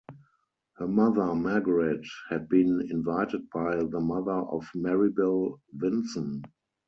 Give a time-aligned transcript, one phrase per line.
[0.77, 6.43] Her mother, Margaret, had been invited by the mother of Maribel Vinson.